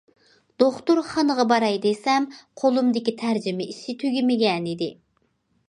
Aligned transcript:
دوختۇرخانىغا 0.61 1.45
باراي 1.51 1.77
دېسەم 1.83 2.25
قولۇمدىكى 2.63 3.15
تەرجىمە 3.21 3.69
ئىشى 3.75 3.97
تۈگىمىگەنىدى. 4.05 4.93